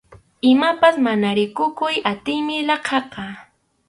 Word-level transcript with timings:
Imapas 0.53 0.95
mana 1.05 1.29
rikukuy 1.37 1.95
atiymi 2.11 2.57
laqhaqa. 2.69 3.25